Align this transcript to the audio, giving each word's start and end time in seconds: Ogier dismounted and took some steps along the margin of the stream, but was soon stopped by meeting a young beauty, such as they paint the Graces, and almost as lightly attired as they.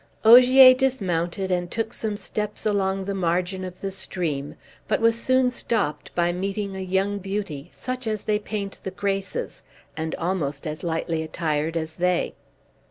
Ogier 0.25 0.73
dismounted 0.73 1.51
and 1.51 1.69
took 1.69 1.93
some 1.93 2.17
steps 2.17 2.65
along 2.65 3.05
the 3.05 3.13
margin 3.13 3.63
of 3.63 3.81
the 3.81 3.91
stream, 3.91 4.55
but 4.87 4.99
was 4.99 5.15
soon 5.15 5.51
stopped 5.51 6.15
by 6.15 6.31
meeting 6.31 6.75
a 6.75 6.79
young 6.79 7.19
beauty, 7.19 7.69
such 7.71 8.07
as 8.07 8.23
they 8.23 8.39
paint 8.39 8.79
the 8.81 8.89
Graces, 8.89 9.61
and 9.95 10.15
almost 10.15 10.65
as 10.65 10.81
lightly 10.83 11.21
attired 11.21 11.77
as 11.77 11.93
they. 11.93 12.33